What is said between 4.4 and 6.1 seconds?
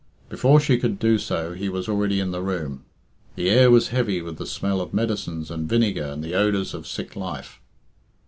smell of medicines and vinegar